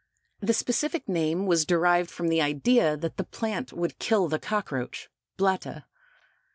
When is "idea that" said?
2.41-3.17